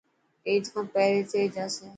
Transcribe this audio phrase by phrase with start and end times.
[0.47, 1.85] عيد کان پهري ٿي جاسي.